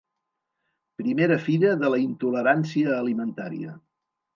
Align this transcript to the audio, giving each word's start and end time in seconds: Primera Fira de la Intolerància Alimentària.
Primera 1.01 1.39
Fira 1.45 1.75
de 1.85 1.95
la 1.97 2.03
Intolerància 2.07 3.01
Alimentària. 3.07 3.81